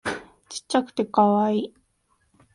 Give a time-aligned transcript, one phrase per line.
[0.49, 1.73] ちっちゃくてカワイイ